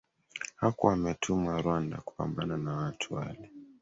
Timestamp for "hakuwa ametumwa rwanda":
0.55-1.97